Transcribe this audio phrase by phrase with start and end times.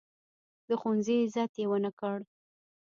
[0.67, 2.17] د ښوونځي عزت یې ونه کړ.